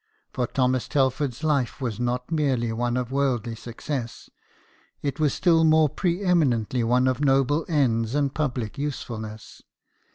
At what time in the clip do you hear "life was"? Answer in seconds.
1.43-1.99